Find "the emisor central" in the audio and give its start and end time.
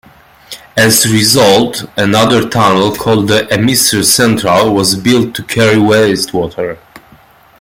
3.27-4.73